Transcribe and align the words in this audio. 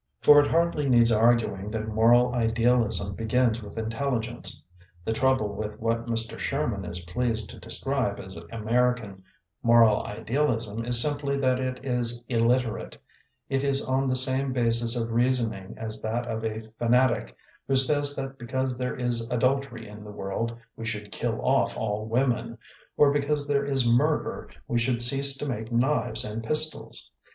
For 0.19 0.39
it 0.39 0.47
hardly 0.47 0.89
needs 0.89 1.11
arguing 1.11 1.69
that 1.69 1.87
moral 1.87 2.33
idealism 2.33 3.13
begins 3.13 3.61
with 3.61 3.77
intelligence; 3.77 4.63
the 5.05 5.11
trouble 5.13 5.49
with 5.53 5.79
what 5.79 6.07
Mr. 6.07 6.39
Sherman 6.39 6.85
is 6.85 7.01
pleased 7.01 7.51
to 7.51 7.59
describe 7.59 8.19
as 8.19 8.35
American 8.51 9.21
moral 9.61 10.01
idealism 10.03 10.83
is 10.85 10.99
simply 10.99 11.37
that 11.37 11.59
it 11.59 11.85
is 11.85 12.23
illiterate— 12.27 12.97
it 13.47 13.63
is 13.63 13.85
on 13.87 14.09
the 14.09 14.15
same 14.15 14.51
basis 14.53 14.95
of 14.99 15.11
reasoning 15.11 15.75
as 15.77 16.01
that 16.01 16.27
of 16.27 16.43
a 16.43 16.67
fanatic 16.79 17.35
who 17.67 17.75
says 17.75 18.15
that 18.15 18.39
be 18.39 18.47
cause 18.47 18.75
there 18.77 18.95
is 18.97 19.29
adultery 19.29 19.87
in 19.87 20.03
the 20.03 20.09
world, 20.09 20.57
we 20.75 20.83
should 20.83 21.11
kill 21.11 21.39
off 21.43 21.77
all 21.77 22.07
women, 22.07 22.57
or 22.97 23.11
be 23.11 23.21
cause 23.21 23.47
there 23.47 23.67
is 23.67 23.87
murder, 23.87 24.49
we 24.67 24.79
should 24.79 24.99
cease 24.99 25.37
to 25.37 25.47
make 25.47 25.71
knives 25.71 26.25
and 26.25 26.43
pistols. 26.43 27.13